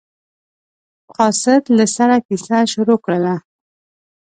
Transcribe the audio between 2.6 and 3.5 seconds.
شروع کړله.